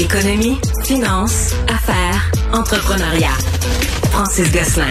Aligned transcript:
Économie, 0.00 0.56
finance, 0.82 1.54
affaires, 1.68 2.32
entrepreneuriat. 2.54 3.36
Francis 4.10 4.50
Gosselin. 4.50 4.86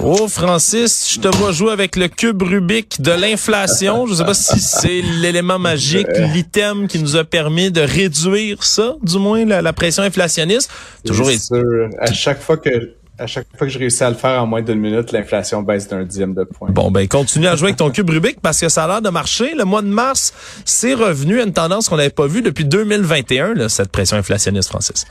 Oh, 0.00 0.28
Francis, 0.28 1.12
je 1.12 1.18
te 1.18 1.36
vois 1.36 1.50
jouer 1.50 1.72
avec 1.72 1.96
le 1.96 2.06
cube 2.06 2.40
Rubik 2.40 3.00
de 3.00 3.10
l'inflation. 3.10 4.06
Je 4.06 4.14
sais 4.14 4.24
pas 4.24 4.34
si 4.34 4.60
c'est 4.60 5.02
l'élément 5.02 5.58
magique, 5.58 6.06
l'item 6.32 6.86
qui 6.86 7.00
nous 7.00 7.16
a 7.16 7.24
permis 7.24 7.72
de 7.72 7.80
réduire 7.80 8.62
ça, 8.62 8.94
du 9.02 9.18
moins, 9.18 9.44
la, 9.44 9.72
pression 9.72 10.04
inflationniste. 10.04 10.70
Toujours 11.04 11.28
sûr. 11.28 11.88
À 11.98 12.12
chaque 12.12 12.40
fois 12.40 12.58
que 12.58 12.92
à 13.18 13.26
chaque 13.26 13.46
fois 13.56 13.66
que 13.66 13.72
je 13.72 13.78
réussis 13.78 14.02
à 14.02 14.10
le 14.10 14.16
faire 14.16 14.42
en 14.42 14.46
moins 14.46 14.62
d'une 14.62 14.80
minute, 14.80 15.12
l'inflation 15.12 15.62
baisse 15.62 15.88
d'un 15.88 16.04
dixième 16.04 16.34
de 16.34 16.44
point. 16.44 16.70
Bon, 16.70 16.90
ben 16.90 17.06
continue 17.08 17.46
à 17.46 17.56
jouer 17.56 17.68
avec 17.68 17.76
ton 17.76 17.90
cube 17.90 18.10
Rubik 18.10 18.40
parce 18.40 18.60
que 18.60 18.68
ça 18.68 18.84
a 18.84 18.88
l'air 18.88 19.02
de 19.02 19.08
marcher. 19.08 19.54
Le 19.54 19.64
mois 19.64 19.82
de 19.82 19.88
mars, 19.88 20.34
c'est 20.64 20.94
revenu 20.94 21.40
à 21.40 21.44
une 21.44 21.52
tendance 21.52 21.88
qu'on 21.88 21.96
n'avait 21.96 22.10
pas 22.10 22.26
vue 22.26 22.42
depuis 22.42 22.64
2021, 22.64 23.54
là, 23.54 23.68
cette 23.68 23.90
pression 23.90 24.16
inflationniste, 24.16 24.68
Francis. 24.68 25.06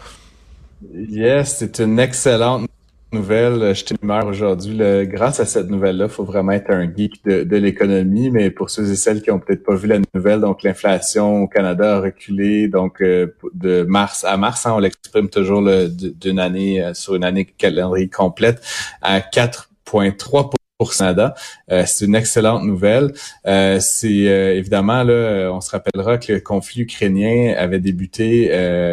Yes, 0.93 1.55
c'est 1.59 1.79
une 1.79 1.99
excellente 1.99 2.69
nouvelle, 3.15 3.73
je 3.73 3.85
t'humeur 3.85 4.27
aujourd'hui. 4.27 4.77
Grâce 5.05 5.39
à 5.39 5.45
cette 5.45 5.69
nouvelle-là, 5.69 6.09
faut 6.09 6.25
vraiment 6.25 6.51
être 6.51 6.69
un 6.69 6.85
geek 6.93 7.23
de, 7.25 7.55
l'économie, 7.57 8.29
mais 8.29 8.51
pour 8.51 8.69
ceux 8.69 8.91
et 8.91 8.95
celles 8.95 9.21
qui 9.21 9.31
ont 9.31 9.39
peut-être 9.39 9.63
pas 9.63 9.75
vu 9.75 9.87
la 9.87 9.99
nouvelle, 10.13 10.41
donc 10.41 10.63
l'inflation 10.63 11.43
au 11.43 11.47
Canada 11.47 11.97
a 11.97 12.01
reculé 12.01 12.67
donc 12.67 13.01
euh, 13.01 13.27
de 13.53 13.83
mars 13.83 14.23
à 14.23 14.37
mars, 14.37 14.65
hein, 14.65 14.73
on 14.75 14.79
l'exprime 14.79 15.29
toujours 15.29 15.63
d'une 15.63 16.39
année 16.39 16.83
euh, 16.83 16.93
sur 16.93 17.15
une 17.15 17.23
année 17.23 17.45
calendrier 17.45 18.09
complète 18.09 18.61
à 19.01 19.19
4,3 19.19 20.49
pour 20.77 20.93
Canada. 20.93 21.33
Euh, 21.71 21.83
c'est 21.85 22.05
une 22.05 22.15
excellente 22.15 22.63
nouvelle. 22.63 23.13
Euh, 23.47 23.79
c'est 23.79 24.27
euh, 24.27 24.55
évidemment 24.55 25.03
là, 25.03 25.49
on 25.51 25.61
se 25.61 25.71
rappellera 25.71 26.17
que 26.17 26.33
le 26.33 26.39
conflit 26.41 26.81
ukrainien 26.81 27.55
avait 27.57 27.79
débuté 27.79 28.45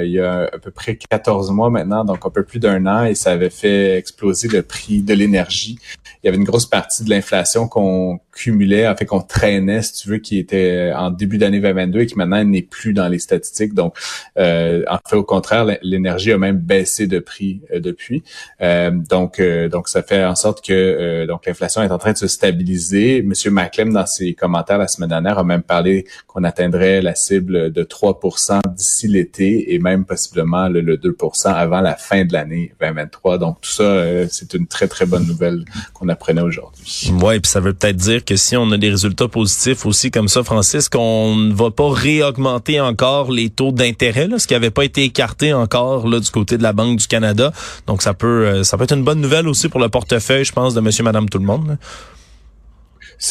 il 0.04 0.12
y 0.12 0.20
a 0.20 0.48
à 0.52 0.58
peu 0.58 0.70
près 0.70 0.96
14 0.96 1.50
mois 1.50 1.70
maintenant, 1.70 2.04
donc 2.04 2.24
un 2.24 2.30
peu 2.30 2.44
plus 2.44 2.58
d'un 2.58 2.86
an, 2.86 3.04
et 3.04 3.14
ça 3.14 3.32
avait 3.32 3.50
fait 3.50 3.96
exploser 3.96 4.48
le 4.48 4.62
prix 4.62 5.02
de 5.02 5.14
l'énergie. 5.14 5.78
Il 6.22 6.26
y 6.26 6.28
avait 6.28 6.38
une 6.38 6.44
grosse 6.44 6.66
partie 6.66 7.04
de 7.04 7.10
l'inflation 7.10 7.66
qu'on 7.66 8.20
cumulait, 8.32 8.88
en 8.88 8.96
fait 8.96 9.06
qu'on 9.06 9.20
traînait, 9.20 9.82
si 9.82 9.92
tu 9.94 10.08
veux, 10.08 10.18
qui 10.18 10.38
était 10.38 10.92
en 10.94 11.10
début 11.10 11.38
d'année 11.38 11.60
2022 11.60 12.00
et 12.00 12.06
qui 12.06 12.16
maintenant 12.16 12.42
n'est 12.44 12.62
plus 12.62 12.92
dans 12.92 13.08
les 13.08 13.18
statistiques. 13.18 13.74
Donc, 13.74 13.96
en 14.36 14.98
fait, 15.08 15.16
au 15.16 15.24
contraire, 15.24 15.66
l'énergie 15.82 16.32
a 16.32 16.38
même 16.38 16.56
baissé 16.56 17.06
de 17.06 17.18
prix 17.18 17.60
depuis. 17.74 18.22
donc, 18.60 19.40
donc 19.70 19.88
ça 19.88 20.02
fait 20.02 20.24
en 20.24 20.34
sorte 20.34 20.64
que 20.64 21.26
donc 21.26 21.46
l'inflation 21.46 21.82
est 21.82 21.90
en 21.90 21.98
train 21.98 22.12
de 22.12 22.18
se 22.18 22.26
stabiliser. 22.26 23.22
Monsieur 23.22 23.50
Maclem, 23.50 23.92
dans 23.92 24.06
ses 24.06 24.34
commentaires 24.34 24.78
la 24.78 24.88
semaine 24.88 25.10
dernière, 25.10 25.38
a 25.38 25.44
même 25.44 25.62
parlé 25.62 26.06
qu'on 26.26 26.44
atteindrait 26.44 27.02
la 27.02 27.14
cible 27.14 27.72
de 27.72 27.84
3% 27.84 28.60
d'ici 28.74 29.08
l'été 29.08 29.74
et 29.74 29.78
même 29.78 30.04
possiblement 30.04 30.68
le, 30.68 30.96
2% 30.96 31.48
avant 31.48 31.80
la 31.80 31.96
fin 31.96 32.24
de 32.24 32.32
l'année 32.32 32.74
2023. 32.80 33.38
Donc 33.38 33.60
tout 33.60 33.70
ça, 33.70 33.82
euh, 33.82 34.26
c'est 34.30 34.54
une 34.54 34.66
très, 34.66 34.88
très 34.88 35.06
bonne 35.06 35.26
nouvelle 35.26 35.64
qu'on 35.94 36.08
apprenait 36.08 36.42
aujourd'hui. 36.42 37.12
Oui, 37.22 37.40
puis 37.40 37.50
ça 37.50 37.60
veut 37.60 37.72
peut-être 37.72 37.96
dire 37.96 38.21
que 38.24 38.36
si 38.36 38.56
on 38.56 38.70
a 38.70 38.78
des 38.78 38.90
résultats 38.90 39.28
positifs 39.28 39.86
aussi 39.86 40.10
comme 40.10 40.28
ça, 40.28 40.42
Francis, 40.42 40.88
qu'on 40.88 41.36
ne 41.36 41.52
va 41.52 41.70
pas 41.70 41.90
réaugmenter 41.90 42.80
encore 42.80 43.30
les 43.30 43.50
taux 43.50 43.72
d'intérêt, 43.72 44.28
ce 44.38 44.46
qui 44.46 44.54
n'avait 44.54 44.70
pas 44.70 44.84
été 44.84 45.04
écarté 45.04 45.52
encore 45.52 46.08
là, 46.08 46.20
du 46.20 46.30
côté 46.30 46.58
de 46.58 46.62
la 46.62 46.72
Banque 46.72 46.98
du 46.98 47.06
Canada. 47.06 47.52
Donc 47.86 48.02
ça 48.02 48.14
peut, 48.14 48.46
euh, 48.46 48.64
ça 48.64 48.76
peut 48.76 48.84
être 48.84 48.94
une 48.94 49.04
bonne 49.04 49.20
nouvelle 49.20 49.48
aussi 49.48 49.68
pour 49.68 49.80
le 49.80 49.88
portefeuille, 49.88 50.44
je 50.44 50.52
pense, 50.52 50.74
de 50.74 50.80
monsieur, 50.80 51.04
madame, 51.04 51.28
tout 51.28 51.38
le 51.38 51.46
monde. 51.46 51.78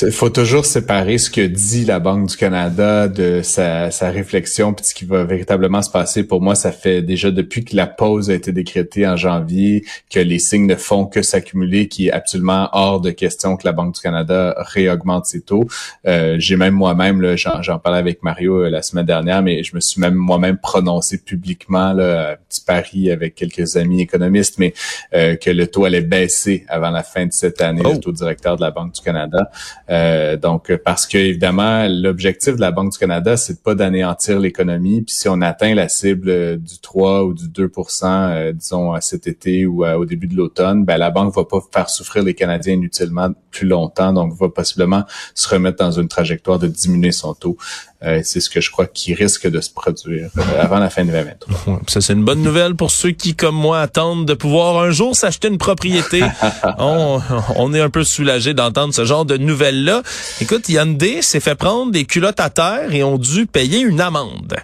Il 0.02 0.12
faut 0.12 0.30
toujours 0.30 0.66
séparer 0.66 1.18
ce 1.18 1.30
que 1.30 1.46
dit 1.46 1.84
la 1.84 2.00
Banque 2.00 2.30
du 2.30 2.38
Canada 2.38 3.10
de 3.10 3.42
sa, 3.44 3.92
sa 3.92 4.10
réflexion 4.10 4.74
puis 4.74 4.86
ce 4.86 4.96
qui 4.96 5.04
va 5.04 5.26
véritablement 5.26 5.82
se 5.82 5.92
passer. 5.92 6.24
Pour 6.24 6.42
moi, 6.42 6.56
ça 6.56 6.72
fait 6.72 7.02
déjà 7.02 7.30
depuis 7.30 7.66
que 7.66 7.76
la 7.76 7.88
pause 7.88 8.30
a 8.30 8.34
été 8.34 8.54
décrétée 8.54 9.06
en 9.06 9.18
janvier 9.18 9.84
que 10.10 10.20
les 10.20 10.40
signes 10.40 10.66
ne 10.66 10.76
font 10.76 11.06
que 11.06 11.22
s'accumuler, 11.22 11.90
qui 11.90 12.08
est 12.08 12.12
absolument 12.12 12.70
hors 12.72 13.02
de 13.02 13.12
question 13.12 13.58
que 13.58 13.68
la 13.68 13.74
Banque 13.74 13.96
du 13.96 14.02
Canada 14.02 14.56
réaugmente 14.60 15.26
ses 15.26 15.42
taux. 15.42 15.68
Euh, 16.08 16.38
J'ai 16.40 16.56
même 16.56 16.74
moi-même, 16.74 17.36
j'en 17.36 17.78
parlais 17.78 18.00
avec 18.00 18.24
Mario 18.24 18.64
euh, 18.64 18.70
la 18.70 18.84
semaine 18.84 19.06
dernière, 19.06 19.44
mais 19.44 19.62
je 19.64 19.76
me 19.76 19.82
suis 19.82 20.00
même 20.00 20.16
moi-même 20.16 20.58
prononcé 20.58 21.18
publiquement, 21.18 21.92
là, 21.92 22.32
un 22.32 22.36
petit 22.48 22.62
pari 22.62 23.12
avec 23.12 23.36
quelques 23.36 23.76
amis 23.76 24.02
économistes, 24.02 24.58
mais 24.58 24.74
euh, 25.14 25.36
que 25.36 25.50
le 25.50 25.68
taux 25.68 25.84
allait 25.84 26.02
baisser 26.02 26.66
avant 26.70 26.92
la 26.92 27.04
fin 27.04 27.26
de 27.26 27.34
cette 27.34 27.62
année, 27.62 27.84
le 27.84 27.90
oh! 27.90 27.98
taux 27.98 28.14
directeur 28.14 28.56
de 28.56 28.62
la 28.62 28.72
Banque 28.72 28.94
du 28.94 29.02
Canada. 29.02 29.52
Euh, 29.90 30.38
donc, 30.38 30.74
parce 30.86 31.06
que 31.06 31.18
évidemment, 31.18 31.88
l'objectif 31.90 32.56
de 32.56 32.62
la 32.62 32.72
Banque 32.72 32.92
du 32.92 32.98
Canada, 32.98 33.38
c'est 33.38 33.62
pas 33.64 33.76
d'anéantir 33.76 34.40
l'économie. 34.40 35.02
Puis 35.02 35.16
si 35.16 35.30
on 35.30 35.42
atteint 35.42 35.74
la 35.74 35.90
cible 35.90 36.58
du 36.58 36.80
3 36.80 37.26
ou 37.26 37.34
du 37.34 37.46
2% 37.46 38.06
euh, 38.06 38.52
disons 38.54 39.00
cet 39.02 39.28
été 39.28 39.66
ou 39.66 39.86
au 39.86 40.06
début 40.06 40.28
de 40.28 40.36
l'automne, 40.36 40.86
ben 40.86 40.98
la 40.98 41.10
banque 41.10 41.36
va 41.36 41.46
pas 41.46 41.60
faire 41.74 41.90
souffrir 41.90 42.24
les 42.24 42.34
Canadiens 42.34 42.74
inutilement 42.74 43.30
plus 43.50 43.68
longtemps, 43.68 44.14
donc 44.14 44.34
va 44.34 44.50
possiblement 44.50 45.04
se 45.36 45.50
remettre 45.50 45.78
dans 45.78 45.92
une 45.92 46.08
trajectoire 46.08 46.60
de 46.60 46.68
diminuer 46.68 47.12
son 47.12 47.34
taux. 47.34 47.58
Euh, 48.04 48.22
c'est 48.24 48.40
ce 48.40 48.50
que 48.50 48.62
je 48.62 48.72
crois 48.72 48.88
qui 48.88 49.14
risque 49.14 49.48
de 49.48 49.62
se 49.62 49.70
produire 49.70 50.30
euh, 50.36 50.42
avant 50.60 50.80
la 50.80 50.90
fin 50.90 51.04
de 51.04 51.12
2023. 51.12 51.82
Ça, 51.88 52.02
c'est 52.02 52.14
une 52.14 52.26
bonne 52.26 52.42
nouvelle 52.42 52.76
pour 52.76 52.90
ceux 52.90 53.12
qui, 53.12 53.36
comme 53.36 53.56
moi, 53.56 53.80
attendent 53.80 54.26
de 54.26 54.34
pouvoir 54.34 54.82
un 54.82 54.90
jour 54.90 55.16
s'acheter 55.16 55.50
une 55.50 55.60
propriété. 55.60 56.24
on, 56.80 57.22
on, 57.56 57.74
est 57.76 57.82
un 57.82 57.92
peu 57.92 58.04
soulagé 58.04 58.56
d'entendre 58.56 58.94
ce 58.94 59.06
genre 59.06 59.26
de 59.26 59.38
nouvelles-là. 59.38 60.02
Écoute, 60.42 60.68
Hyundai 60.68 61.22
s'est 61.22 61.40
fait 61.40 61.54
prendre 61.54 61.92
des 61.92 62.06
culottes 62.06 62.40
à 62.40 62.50
terre 62.50 62.92
et 62.92 63.04
ont 63.04 63.20
dû 63.20 63.46
payer 63.46 63.82
une 63.82 64.02
amende. 64.02 64.56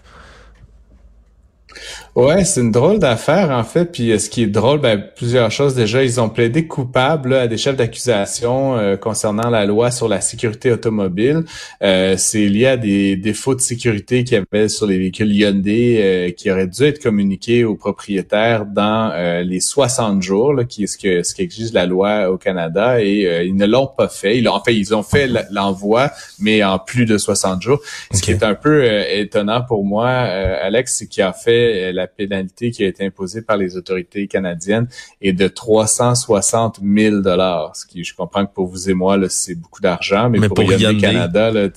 Ouais, 2.18 2.46
c'est 2.46 2.62
une 2.62 2.72
drôle 2.72 2.98
d'affaire 2.98 3.52
en 3.52 3.64
fait. 3.64 3.92
Puis 3.92 4.12
euh, 4.12 4.18
ce 4.18 4.28
qui 4.28 4.42
est 4.42 4.48
drôle, 4.48 4.80
ben, 4.80 5.00
plusieurs 5.16 5.52
choses. 5.52 5.76
Déjà, 5.76 6.04
ils 6.04 6.20
ont 6.20 6.30
plaidé 6.30 6.66
coupable 6.66 7.36
à 7.36 7.48
des 7.48 7.58
chefs 7.58 7.76
d'accusation 7.76 8.76
euh, 8.76 8.98
concernant 8.98 9.52
la 9.52 9.68
loi 9.68 9.92
sur 9.92 10.08
la 10.08 10.20
sécurité 10.20 10.72
automobile. 10.72 11.44
Euh, 11.84 12.16
c'est 12.18 12.48
lié 12.48 12.66
à 12.66 12.78
des 12.78 13.18
défauts 13.18 13.54
de 13.54 13.62
sécurité 13.62 14.24
qu'il 14.24 14.36
y 14.36 14.44
avait 14.52 14.68
sur 14.68 14.88
les 14.88 14.98
véhicules 14.98 15.32
Hyundai 15.32 16.34
qui 16.36 16.50
auraient 16.50 16.66
dû 16.66 16.86
être 16.86 17.00
communiqués 17.00 17.64
aux 17.64 17.76
propriétaires 17.76 18.66
dans 18.66 19.14
les 19.44 19.60
60 19.60 20.24
jours, 20.24 20.54
là, 20.54 20.64
qui 20.64 20.86
est 20.86 20.88
ce 20.88 20.98
que 20.98 21.22
ce 21.22 21.36
qu'exige 21.36 21.72
la 21.72 21.86
loi 21.86 22.32
au 22.32 22.38
Canada, 22.38 23.00
et 23.00 23.46
ils 23.46 23.56
ne 23.56 23.68
l'ont 23.68 23.88
pas 23.96 24.08
fait. 24.08 24.38
Ils 24.40 24.48
ont, 24.50 24.54
en 24.54 24.64
fait, 24.64 24.74
ils 24.74 24.96
ont 24.96 25.04
fait 25.04 25.30
l'envoi, 25.52 26.10
mais 26.40 26.64
en 26.64 26.80
plus 26.80 27.06
de 27.06 27.18
60 27.18 27.62
jours. 27.62 27.80
Ce 28.12 28.22
qui 28.22 28.32
est 28.32 28.44
un 28.44 28.56
peu 28.56 28.86
étonnant 29.12 29.62
pour 29.62 29.86
moi, 29.86 30.08
Alex, 30.08 30.98
c'est 30.98 31.08
qu'il 31.08 31.24
a 31.24 31.34
fait 31.34 31.92
la 31.92 32.07
pénalité 32.16 32.72
qui 32.72 32.84
a 32.84 32.88
été 32.88 33.06
imposée 33.06 33.42
par 33.42 33.58
les 33.58 33.78
autorités 33.78 34.28
canadiennes 34.28 34.88
est 35.22 35.34
de 35.34 35.48
360 35.48 36.80
000 36.84 37.22
dollars. 37.22 37.76
Ce 37.76 37.86
qui, 37.86 38.04
je 38.04 38.16
comprends 38.16 38.46
que 38.46 38.54
pour 38.54 38.68
vous 38.68 38.90
et 38.90 38.94
moi, 38.94 39.18
c'est 39.30 39.56
beaucoup 39.56 39.82
d'argent, 39.82 40.30
mais, 40.30 40.40
pour, 40.48 40.56
pour 40.56 40.72
Hyundai 40.72 40.98
Canada, 40.98 41.52
là, 41.52 41.70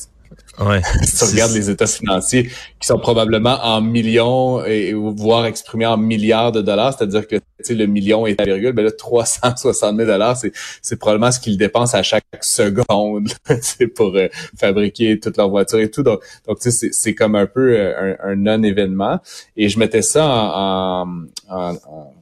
Ouais. 0.59 0.83
si 1.03 1.17
tu 1.17 1.25
regardes 1.25 1.53
les 1.53 1.71
états 1.71 1.87
financiers 1.87 2.45
qui 2.79 2.87
sont 2.87 2.99
probablement 2.99 3.59
en 3.63 3.81
millions 3.81 4.65
et, 4.65 4.93
voire 4.93 5.47
exprimés 5.47 5.87
en 5.87 5.97
milliards 5.97 6.53
de 6.53 6.61
dollars, 6.61 6.97
c'est-à-dire 6.97 7.27
que 7.27 7.37
le 7.69 7.87
million 7.87 8.27
est 8.27 8.41
à 8.41 8.45
virgule, 8.45 8.73
ben 8.73 8.85
là 8.85 8.91
360 8.91 9.97
000 9.97 10.09
dollars, 10.09 10.37
c'est 10.37 10.53
c'est 10.83 10.99
probablement 10.99 11.31
ce 11.31 11.41
qu'ils 11.41 11.59
dépensent 11.59 11.97
à 11.97 12.03
chaque 12.03 12.25
seconde 12.41 13.29
c'est 13.63 13.87
pour 13.87 14.15
euh, 14.17 14.29
fabriquer 14.59 15.19
toute 15.19 15.37
leur 15.37 15.49
voiture 15.49 15.79
et 15.79 15.91
tout. 15.91 16.03
Donc 16.03 16.21
donc 16.47 16.59
c'est 16.61 16.71
c'est 16.71 17.15
comme 17.15 17.35
un 17.35 17.47
peu 17.47 17.75
euh, 17.77 18.15
un, 18.23 18.37
non-événement. 18.37 19.21
Et 19.57 19.69
je 19.69 19.79
mettais 19.79 20.03
ça 20.03 20.27
en, 20.27 21.27
en, 21.49 21.75
en 21.75 22.15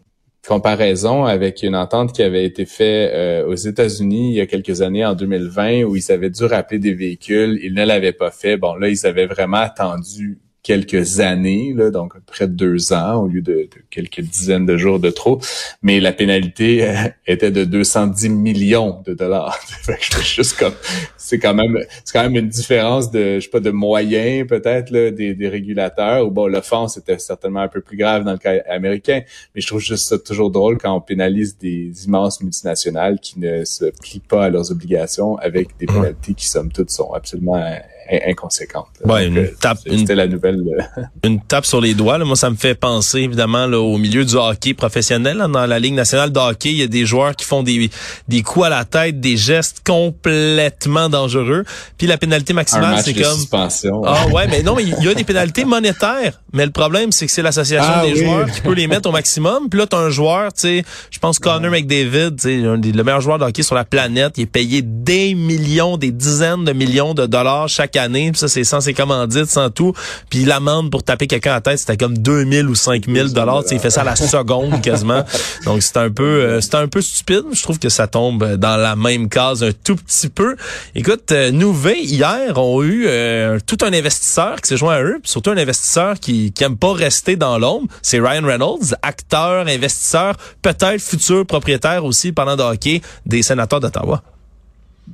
comparaison 0.48 1.26
avec 1.26 1.62
une 1.62 1.76
entente 1.76 2.12
qui 2.12 2.22
avait 2.22 2.44
été 2.44 2.64
faite 2.64 3.12
euh, 3.14 3.46
aux 3.46 3.54
États-Unis 3.54 4.30
il 4.30 4.34
y 4.36 4.40
a 4.40 4.46
quelques 4.46 4.80
années, 4.80 5.04
en 5.04 5.14
2020, 5.14 5.82
où 5.82 5.94
ils 5.94 6.10
avaient 6.10 6.30
dû 6.30 6.44
rappeler 6.44 6.78
des 6.78 6.94
véhicules. 6.94 7.60
Ils 7.62 7.74
ne 7.74 7.84
l'avaient 7.84 8.12
pas 8.12 8.30
fait. 8.30 8.56
Bon, 8.56 8.74
là, 8.74 8.88
ils 8.88 9.06
avaient 9.06 9.26
vraiment 9.26 9.58
attendu 9.58 10.38
quelques 10.68 11.20
années, 11.20 11.72
là, 11.74 11.88
donc 11.88 12.12
près 12.26 12.46
de 12.46 12.52
deux 12.52 12.92
ans 12.92 13.22
au 13.22 13.26
lieu 13.26 13.40
de, 13.40 13.70
quelques 13.88 14.20
dizaines 14.20 14.66
de 14.66 14.76
jours 14.76 15.00
de 15.00 15.08
trop. 15.08 15.40
Mais 15.80 15.98
la 15.98 16.12
pénalité 16.12 16.86
euh, 16.86 17.08
était 17.26 17.50
de 17.50 17.64
210 17.64 18.28
millions 18.28 19.00
de 19.06 19.14
dollars. 19.14 19.58
juste 20.22 20.58
comme, 20.58 20.74
c'est 21.16 21.38
quand 21.38 21.54
même, 21.54 21.78
c'est 22.04 22.12
quand 22.12 22.22
même 22.22 22.36
une 22.36 22.50
différence 22.50 23.10
de, 23.10 23.36
je 23.36 23.44
sais 23.44 23.48
pas, 23.48 23.60
de 23.60 23.70
moyens 23.70 24.46
peut-être 24.46 24.92
des, 24.92 25.32
des 25.32 25.48
régulateurs. 25.48 26.26
Ou 26.26 26.30
bon, 26.30 26.46
l'offense 26.46 26.98
était 26.98 27.18
certainement 27.18 27.60
un 27.60 27.68
peu 27.68 27.80
plus 27.80 27.96
grave 27.96 28.24
dans 28.24 28.32
le 28.32 28.38
cas 28.38 28.60
américain. 28.68 29.22
Mais 29.54 29.62
je 29.62 29.66
trouve 29.68 29.80
juste 29.80 30.06
ça 30.06 30.18
toujours 30.18 30.50
drôle 30.50 30.76
quand 30.76 30.94
on 30.94 31.00
pénalise 31.00 31.56
des 31.56 31.90
immenses 32.04 32.42
multinationales 32.42 33.20
qui 33.20 33.40
ne 33.40 33.64
se 33.64 33.86
plient 33.86 34.20
pas 34.20 34.44
à 34.44 34.50
leurs 34.50 34.70
obligations 34.70 35.38
avec 35.38 35.78
des 35.78 35.86
pénalités 35.86 36.34
qui 36.34 36.46
somme 36.46 36.70
toute 36.70 36.90
sont 36.90 37.14
absolument 37.14 37.64
inconséquentes. 38.26 39.02
Ouais, 39.04 39.26
une, 39.26 39.38
euh, 39.38 39.54
tape, 39.60 39.78
la 39.86 40.26
nouvelle 40.26 40.57
Une 41.24 41.40
tape 41.40 41.66
sur 41.66 41.80
les 41.80 41.94
doigts. 41.94 42.18
Là. 42.18 42.24
Moi, 42.24 42.36
ça 42.36 42.50
me 42.50 42.56
fait 42.56 42.74
penser 42.74 43.20
évidemment 43.20 43.66
là, 43.66 43.78
au 43.80 43.98
milieu 43.98 44.24
du 44.24 44.34
hockey 44.36 44.74
professionnel. 44.74 45.38
Dans 45.38 45.66
la 45.66 45.78
Ligue 45.78 45.94
nationale 45.94 46.32
de 46.32 46.38
hockey, 46.38 46.70
il 46.70 46.78
y 46.78 46.82
a 46.82 46.86
des 46.86 47.06
joueurs 47.06 47.34
qui 47.36 47.44
font 47.44 47.62
des, 47.62 47.90
des 48.28 48.42
coups 48.42 48.66
à 48.66 48.68
la 48.68 48.84
tête, 48.84 49.20
des 49.20 49.36
gestes 49.36 49.82
complètement 49.86 51.08
dangereux. 51.08 51.64
Puis 51.96 52.06
la 52.06 52.18
pénalité 52.18 52.52
maximale, 52.52 53.02
c'est 53.02 53.14
comme... 53.14 53.36
Suspension. 53.36 54.02
Ah 54.04 54.26
ouais, 54.28 54.46
mais 54.48 54.62
non, 54.62 54.74
mais 54.74 54.84
il 54.84 55.04
y 55.04 55.08
a 55.08 55.14
des 55.14 55.24
pénalités 55.24 55.64
monétaires. 55.64 56.40
Mais 56.52 56.64
le 56.64 56.72
problème, 56.72 57.12
c'est 57.12 57.26
que 57.26 57.32
c'est 57.32 57.42
l'association 57.42 57.92
Ah 57.96 58.04
des 58.04 58.12
oui. 58.12 58.24
joueurs 58.24 58.50
qui 58.50 58.60
peut 58.60 58.72
les 58.74 58.86
mettre 58.86 59.08
au 59.08 59.12
maximum. 59.12 59.68
Puis 59.68 59.78
là, 59.78 59.86
t'as 59.86 59.98
un 59.98 60.10
joueur, 60.10 60.52
tu 60.52 60.60
sais, 60.62 60.84
je 61.10 61.18
pense 61.18 61.38
Connor 61.38 61.70
McDavid, 61.70 62.30
le 62.44 63.02
meilleur 63.02 63.20
joueur 63.20 63.38
de 63.38 63.44
hockey 63.44 63.62
sur 63.62 63.74
la 63.74 63.84
planète, 63.84 64.34
il 64.36 64.42
est 64.42 64.46
payé 64.46 64.82
des 64.82 65.34
millions, 65.34 65.96
des 65.96 66.10
dizaines 66.10 66.64
de 66.64 66.72
millions 66.72 67.14
de 67.14 67.26
dollars 67.26 67.68
chaque 67.68 67.96
année. 67.96 68.30
Puis 68.32 68.40
ça, 68.40 68.48
c'est 68.48 68.64
sans 68.64 68.80
ses 68.80 68.94
commandites, 68.94 69.46
sans 69.46 69.70
tout. 69.70 69.92
Puis 70.30 70.44
l'amende 70.48 70.90
pour 70.90 71.02
taper 71.02 71.26
quelqu'un 71.26 71.52
à 71.52 71.54
la 71.54 71.60
tête, 71.60 71.78
c'était 71.78 71.96
comme 71.96 72.18
2000 72.18 72.68
ou 72.68 72.74
5000 72.74 73.32
dollars. 73.32 73.62
Tu 73.62 73.70
sais, 73.70 73.74
il 73.76 73.80
fait 73.80 73.90
ça 73.90 74.00
à 74.00 74.04
la 74.04 74.16
seconde 74.16 74.80
quasiment. 74.82 75.24
Donc 75.64 75.82
c'est 75.82 75.96
un 75.96 76.10
peu, 76.10 76.24
euh, 76.24 76.60
c'est 76.60 76.74
un 76.74 76.88
peu 76.88 77.00
stupide. 77.00 77.44
Je 77.52 77.62
trouve 77.62 77.78
que 77.78 77.88
ça 77.88 78.06
tombe 78.06 78.56
dans 78.56 78.76
la 78.76 78.96
même 78.96 79.28
case 79.28 79.62
un 79.62 79.72
tout 79.72 79.96
petit 79.96 80.28
peu. 80.28 80.56
Écoute, 80.94 81.30
euh, 81.32 81.50
hier 81.50 82.58
ont 82.58 82.82
eu 82.82 83.06
euh, 83.06 83.58
tout 83.66 83.78
un 83.82 83.92
investisseur 83.92 84.60
qui 84.60 84.68
s'est 84.68 84.76
joint 84.76 84.94
à 84.94 85.02
eux, 85.02 85.18
puis 85.22 85.30
surtout 85.30 85.50
un 85.50 85.56
investisseur 85.56 86.18
qui 86.18 86.52
qui 86.52 86.64
aime 86.64 86.76
pas 86.76 86.92
rester 86.92 87.36
dans 87.36 87.58
l'ombre. 87.58 87.88
C'est 88.02 88.18
Ryan 88.18 88.44
Reynolds, 88.44 88.94
acteur, 89.02 89.66
investisseur, 89.66 90.34
peut-être 90.62 91.00
futur 91.00 91.46
propriétaire 91.46 92.04
aussi 92.04 92.32
pendant 92.32 92.56
de 92.56 92.62
hockey 92.62 93.02
des 93.26 93.42
sénateurs 93.42 93.80
d'Ottawa. 93.80 94.22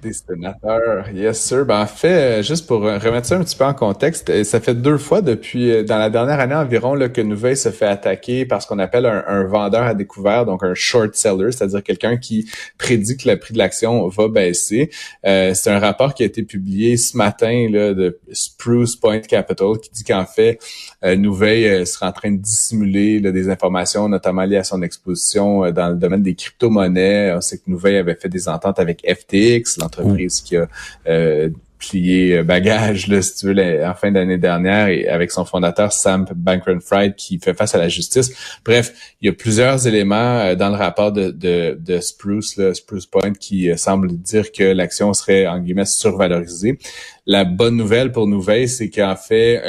Des 0.03 0.13
sénateurs, 0.13 1.09
yes 1.11 1.41
sir. 1.41 1.65
Ben, 1.65 1.83
en 1.83 1.87
fait, 1.87 2.43
juste 2.43 2.67
pour 2.67 2.81
remettre 2.81 3.27
ça 3.27 3.37
un 3.37 3.45
petit 3.45 3.57
peu 3.57 3.65
en 3.65 3.75
contexte, 3.75 4.29
euh, 4.29 4.43
ça 4.43 4.59
fait 4.61 4.75
deux 4.75 4.99
fois 4.99 5.21
depuis 5.21 5.71
euh, 5.71 5.83
dans 5.85 5.99
la 5.99 6.11
dernière 6.11 6.41
année 6.41 6.55
environ 6.55 6.95
là, 6.95 7.09
que 7.09 7.21
Nouvelle 7.21 7.57
se 7.57 7.71
fait 7.71 7.87
attaquer 7.87 8.45
par 8.45 8.61
ce 8.61 8.67
qu'on 8.67 8.79
appelle 8.81 9.07
un, 9.07 9.45
vendeur 9.45 9.85
à 9.85 9.95
découvert, 9.95 10.47
donc 10.47 10.65
un 10.65 10.75
short 10.75 11.15
seller, 11.15 11.53
c'est-à-dire 11.53 11.83
quelqu'un 11.83 12.17
qui 12.17 12.51
prédit 12.79 13.17
que 13.17 13.29
le 13.29 13.39
prix 13.39 13.55
de 13.55 13.59
l'action 13.59 14.09
va 14.09 14.29
baisser. 14.29 14.91
Euh, 15.27 15.55
c'est 15.55 15.71
un 15.71 15.79
rapport 15.79 16.15
qui 16.15 16.23
a 16.23 16.27
été 16.27 16.43
publié 16.43 16.97
ce 16.97 17.17
matin 17.17 17.69
là, 17.71 17.95
de 17.95 18.19
Spruce 18.33 18.97
Point 18.97 19.21
Capital 19.21 19.79
qui 19.81 19.91
dit 19.91 20.05
qu'en 20.05 20.27
fait, 20.27 20.59
euh, 21.05 21.15
Nouvelle 21.17 21.83
euh, 21.83 21.85
serait 21.85 22.07
en 22.07 22.13
train 22.13 22.33
de 22.33 22.39
dissimuler 22.39 23.21
là, 23.21 23.31
des 23.31 23.49
informations, 23.49 24.09
notamment 24.09 24.45
liées 24.45 24.57
à 24.57 24.65
son 24.65 24.83
exposition 24.83 25.71
dans 25.71 25.91
le 25.91 25.97
domaine 25.97 26.23
des 26.23 26.35
crypto-monnaies. 26.35 27.33
On 27.37 27.41
sait 27.41 27.59
que 27.59 27.65
Nouvelle 27.69 27.97
avait 27.97 28.17
fait 28.17 28.29
des 28.29 28.49
ententes 28.49 28.79
avec 28.79 29.05
FTX, 29.07 29.79
l'entreprise 29.85 30.41
qui 30.41 30.57
a 30.57 30.69
euh, 31.07 31.51
plié 31.79 32.39
euh, 32.39 32.43
bagage, 32.43 33.09
là, 33.09 33.23
si 33.23 33.35
tu 33.37 33.53
veux, 33.53 33.85
en 33.85 33.95
fin 33.95 34.11
d'année 34.11 34.39
dernière, 34.39 34.89
et 34.89 35.09
avec 35.09 35.31
son 35.31 35.45
fondateur 35.45 35.93
Sam 35.93 36.27
Bankman-Fried 36.35 37.15
qui 37.15 37.39
fait 37.39 37.55
face 37.55 37.75
à 37.75 37.79
la 37.79 37.89
justice. 37.89 38.33
Bref, 38.65 39.15
il 39.21 39.27
y 39.27 39.29
a 39.29 39.33
plusieurs 39.33 39.87
éléments 39.87 40.39
euh, 40.39 40.55
dans 40.55 40.71
le 40.71 40.77
rapport 40.77 41.13
de, 41.13 41.31
de, 41.31 41.79
de 41.79 42.01
Spruce, 42.01 42.57
là, 42.57 42.75
Spruce 42.75 43.07
Point, 43.07 43.33
qui 43.33 43.71
euh, 43.71 43.77
semble 43.77 44.17
dire 44.17 44.53
que 44.53 44.65
l'action 44.65 45.13
serait, 45.13 45.47
en 45.47 45.59
guillemets, 45.61 45.85
survalorisée. 45.85 46.79
La 47.27 47.45
bonne 47.45 47.77
nouvelle 47.77 48.13
pour 48.13 48.27
Nouvelle, 48.27 48.69
c'est 48.69 48.91
qu'en 48.91 49.17
fait, 49.17 49.63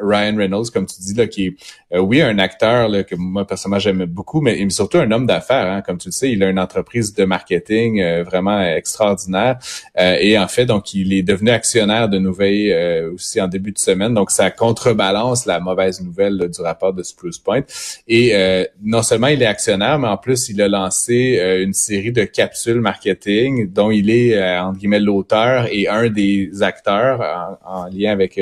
Ryan 0.00 0.36
Reynolds, 0.36 0.70
comme 0.72 0.86
tu 0.86 0.94
dis, 1.00 1.12
là, 1.12 1.26
qui 1.26 1.48
est, 1.48 1.56
euh, 1.94 2.00
oui, 2.00 2.20
un 2.20 2.38
acteur 2.38 2.88
là, 2.88 3.04
que 3.04 3.14
moi, 3.14 3.46
personnellement, 3.46 3.78
j'aime 3.78 4.04
beaucoup, 4.04 4.40
mais 4.40 4.68
surtout 4.70 4.98
un 4.98 5.10
homme 5.10 5.26
d'affaires. 5.26 5.70
Hein, 5.70 5.82
comme 5.82 5.98
tu 5.98 6.08
le 6.08 6.12
sais, 6.12 6.30
il 6.30 6.42
a 6.42 6.48
une 6.48 6.58
entreprise 6.58 7.14
de 7.14 7.24
marketing 7.24 8.00
euh, 8.00 8.24
vraiment 8.24 8.60
extraordinaire. 8.60 9.58
Euh, 9.98 10.16
et 10.20 10.38
en 10.38 10.48
fait, 10.48 10.66
donc, 10.66 10.92
il 10.94 11.12
est 11.12 11.22
devenu 11.22 11.50
actionnaire 11.50 12.08
de 12.08 12.18
Nouvelle 12.18 12.72
euh, 12.72 13.12
aussi 13.14 13.40
en 13.40 13.48
début 13.48 13.72
de 13.72 13.78
semaine. 13.78 14.12
Donc, 14.14 14.30
ça 14.30 14.50
contrebalance 14.50 15.46
la 15.46 15.60
mauvaise 15.60 16.00
nouvelle 16.00 16.36
là, 16.36 16.48
du 16.48 16.60
rapport 16.60 16.92
de 16.92 17.02
Spruce 17.02 17.38
Point. 17.38 17.62
Et 18.08 18.34
euh, 18.34 18.64
non 18.82 19.02
seulement 19.02 19.28
il 19.28 19.40
est 19.42 19.46
actionnaire, 19.46 19.98
mais 19.98 20.08
en 20.08 20.16
plus, 20.16 20.48
il 20.48 20.60
a 20.60 20.68
lancé 20.68 21.40
une 21.62 21.72
série 21.72 22.12
de 22.12 22.24
capsules 22.24 22.80
marketing 22.80 23.72
dont 23.72 23.90
il 23.90 24.10
est, 24.10 24.58
entre 24.58 24.78
guillemets, 24.78 25.00
l'auteur 25.00 25.68
et 25.70 25.88
un 25.88 26.10
des 26.10 26.62
acteurs 26.62 27.58
en, 27.64 27.84
en 27.84 27.86
lien 27.86 28.10
avec 28.10 28.40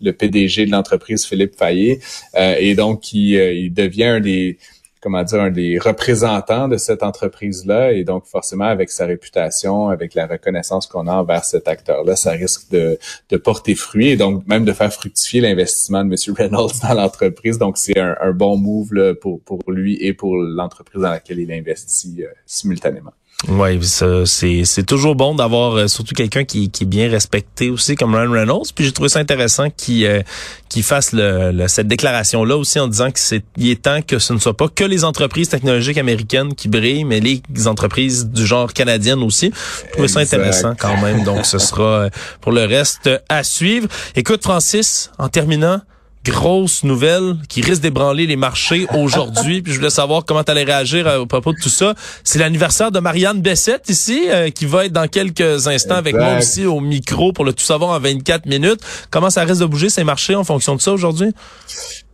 le 0.00 0.12
PDG 0.12 0.66
de 0.66 0.70
l'entreprise, 0.70 1.26
Philippe 1.26 1.56
Fayet. 1.56 1.98
Et 2.36 2.74
donc, 2.74 2.91
il, 3.12 3.36
euh, 3.36 3.52
il 3.52 3.72
devient 3.72 4.04
un 4.04 4.20
des 4.20 4.58
comment 5.02 5.22
dire, 5.24 5.40
un 5.40 5.50
des 5.50 5.78
représentants 5.78 6.68
de 6.68 6.76
cette 6.76 7.02
entreprise-là. 7.02 7.92
Et 7.92 8.04
donc, 8.04 8.24
forcément, 8.24 8.66
avec 8.66 8.88
sa 8.88 9.04
réputation, 9.04 9.88
avec 9.88 10.14
la 10.14 10.26
reconnaissance 10.26 10.86
qu'on 10.86 11.08
a 11.08 11.12
envers 11.12 11.44
cet 11.44 11.66
acteur-là, 11.68 12.14
ça 12.16 12.30
risque 12.30 12.70
de, 12.70 12.98
porter 13.38 13.74
fruit 13.74 14.10
et 14.10 14.16
donc 14.16 14.46
même 14.46 14.64
de 14.64 14.72
faire 14.72 14.92
fructifier 14.92 15.40
l'investissement 15.40 16.04
de 16.04 16.10
M. 16.10 16.34
Reynolds 16.38 16.80
dans 16.82 16.94
l'entreprise. 16.94 17.58
Donc, 17.58 17.76
c'est 17.76 17.98
un, 17.98 18.32
bon 18.32 18.56
move 18.56 19.14
pour 19.20 19.60
lui 19.66 19.98
et 20.00 20.14
pour 20.14 20.36
l'entreprise 20.36 21.02
dans 21.02 21.10
laquelle 21.10 21.40
il 21.40 21.52
investit 21.52 22.22
euh, 22.22 22.28
simultanément. 22.46 23.12
Oui, 23.48 23.82
ça, 23.84 24.24
c'est 24.24 24.64
c'est 24.64 24.84
toujours 24.84 25.16
bon 25.16 25.34
d'avoir 25.34 25.74
euh, 25.74 25.88
surtout 25.88 26.14
quelqu'un 26.14 26.44
qui, 26.44 26.70
qui 26.70 26.84
est 26.84 26.86
bien 26.86 27.10
respecté 27.10 27.70
aussi 27.70 27.96
comme 27.96 28.14
Ryan 28.14 28.30
Reynolds. 28.30 28.72
Puis 28.74 28.84
j'ai 28.84 28.92
trouvé 28.92 29.08
ça 29.08 29.18
intéressant 29.18 29.68
qu'il 29.70 30.06
euh, 30.06 30.22
qu'il 30.68 30.82
fasse 30.84 31.12
le, 31.12 31.50
le- 31.50 31.66
cette 31.68 31.88
déclaration 31.88 32.44
là 32.44 32.56
aussi 32.56 32.78
en 32.78 32.86
disant 32.86 33.10
que 33.10 33.18
c'est 33.18 33.42
il 33.56 33.68
est 33.70 33.82
temps 33.82 34.00
que 34.02 34.18
ce 34.20 34.32
ne 34.32 34.38
soit 34.38 34.56
pas 34.56 34.68
que 34.68 34.84
les 34.84 35.02
entreprises 35.04 35.48
technologiques 35.48 35.98
américaines 35.98 36.54
qui 36.54 36.68
brillent, 36.68 37.04
mais 37.04 37.18
les 37.20 37.42
entreprises 37.66 38.26
du 38.26 38.46
genre 38.46 38.72
canadienne 38.72 39.22
aussi. 39.24 39.52
Je 39.86 39.92
trouvais 39.92 40.08
ça 40.08 40.20
intéressant 40.20 40.74
quand 40.78 41.00
même. 41.00 41.24
Donc 41.24 41.44
ce 41.44 41.58
sera 41.58 41.82
euh, 42.04 42.10
pour 42.40 42.52
le 42.52 42.64
reste 42.64 43.10
à 43.28 43.42
suivre. 43.42 43.88
Écoute 44.14 44.42
Francis, 44.42 45.10
en 45.18 45.28
terminant. 45.28 45.80
Grosse 46.24 46.84
nouvelle 46.84 47.36
qui 47.48 47.62
risque 47.62 47.82
d'ébranler 47.82 48.26
les 48.26 48.36
marchés 48.36 48.86
aujourd'hui. 48.94 49.60
Puis 49.60 49.72
je 49.72 49.78
voulais 49.78 49.90
savoir 49.90 50.24
comment 50.24 50.44
tu 50.44 50.52
allais 50.52 50.62
réagir 50.62 51.08
à, 51.08 51.26
propos 51.26 51.52
de 51.52 51.58
tout 51.60 51.68
ça. 51.68 51.94
C'est 52.22 52.38
l'anniversaire 52.38 52.92
de 52.92 53.00
Marianne 53.00 53.40
Bessette 53.40 53.88
ici, 53.88 54.26
euh, 54.28 54.50
qui 54.50 54.64
va 54.66 54.86
être 54.86 54.92
dans 54.92 55.08
quelques 55.08 55.66
instants 55.66 55.96
avec 55.96 56.14
moi 56.14 56.38
aussi 56.38 56.64
au 56.64 56.80
micro 56.80 57.32
pour 57.32 57.44
le 57.44 57.52
tout 57.52 57.64
savoir 57.64 57.90
en 57.90 57.98
24 57.98 58.46
minutes. 58.46 58.80
Comment 59.10 59.30
ça 59.30 59.42
risque 59.42 59.60
de 59.60 59.66
bouger 59.66 59.88
ces 59.88 60.04
marchés 60.04 60.36
en 60.36 60.44
fonction 60.44 60.76
de 60.76 60.80
ça 60.80 60.92
aujourd'hui? 60.92 61.32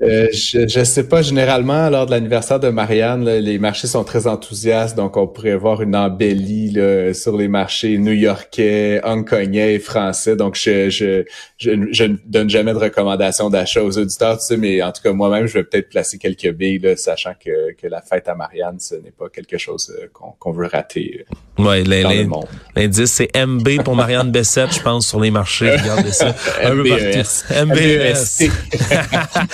Euh, 0.01 0.29
je, 0.33 0.69
je 0.69 0.85
sais 0.85 1.09
pas, 1.09 1.23
généralement, 1.23 1.91
lors 1.91 2.07
de 2.07 2.13
l'anniversaire 2.13 2.61
de 2.61 2.69
Marianne, 2.69 3.25
là, 3.25 3.41
les 3.41 3.59
marchés 3.59 3.89
sont 3.89 4.05
très 4.05 4.29
enthousiastes, 4.29 4.97
donc 4.97 5.17
on 5.17 5.27
pourrait 5.27 5.57
voir 5.57 5.83
une 5.83 5.97
embellie 5.97 6.71
là, 6.71 7.13
sur 7.15 7.37
les 7.37 7.49
marchés 7.49 7.99
new-yorkais, 7.99 9.01
hongkongais 9.05 9.75
et 9.75 9.79
français. 9.81 10.37
Donc, 10.37 10.55
je, 10.55 10.89
je, 10.89 11.25
je, 11.57 11.71
je 11.91 12.05
ne 12.05 12.17
donne 12.27 12.49
jamais 12.49 12.73
de 12.73 12.79
recommandations 12.79 13.51
d'achat 13.51 13.83
aux 13.83 13.98
auditeurs, 13.99 14.39
tu 14.39 14.45
sais, 14.47 14.57
mais 14.57 14.83
en 14.83 14.93
tout 14.93 15.03
cas, 15.03 15.13
moi-même, 15.13 15.47
je 15.47 15.55
vais 15.55 15.65
peut-être 15.65 15.89
placer 15.89 16.19
quelques 16.19 16.51
billes, 16.53 16.79
là, 16.79 16.97
sachant 16.97 17.35
que, 17.35 17.73
que 17.75 17.87
la 17.87 18.01
fête 18.01 18.29
à 18.29 18.35
Marianne, 18.35 18.79
ce 18.79 18.95
n'est 18.97 19.11
pas 19.11 19.29
quelque 19.29 19.59
chose 19.59 19.95
euh, 20.01 20.07
qu'on 20.39 20.53
veut 20.53 20.67
rater 20.67 21.25
euh, 21.59 21.63
Ouais, 21.63 21.83
dans 21.83 22.11
le 22.11 22.27
monde. 22.27 22.47
l'indice 22.77 23.13
c'est 23.13 23.31
MB 23.37 23.83
pour 23.85 23.97
Marianne 23.97 24.31
Bessette, 24.31 24.73
je 24.75 24.81
pense, 24.81 25.07
sur 25.07 25.21
les 25.21 25.31
marchés. 25.31 25.71
Regardez 25.77 26.13
ça. 26.13 26.29
Un 26.63 26.71
peu 26.71 26.83
MBES. 26.83 26.89
partout. 26.89 27.67
MBES. 27.67 28.51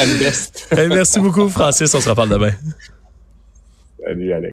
MBEST. 0.07 0.69
Hey, 0.77 0.89
merci 0.89 1.21
beaucoup, 1.21 1.49
Francis. 1.49 1.95
On 1.95 2.01
se 2.01 2.09
reparle 2.09 2.29
demain. 2.29 2.53
Salut, 4.05 4.33
Alex. 4.33 4.53